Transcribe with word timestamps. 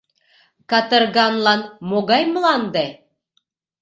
Катырганлан— 0.69 1.61
могай 1.89 2.23
мланде. 2.33 2.85